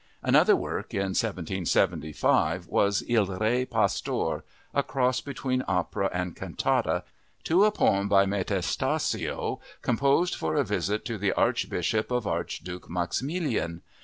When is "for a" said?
10.33-10.63